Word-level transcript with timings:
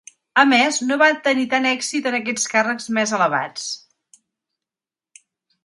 Ames 0.43 0.77
no 0.85 0.95
va 1.01 1.09
tenir 1.27 1.43
tant 1.51 1.67
èxit 1.73 2.09
en 2.13 2.17
aquests 2.21 2.49
càrrecs 2.55 2.89
més 2.97 3.13
elevats. 3.19 3.69